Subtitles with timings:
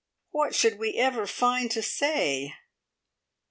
[0.31, 2.55] what should we ever find to say?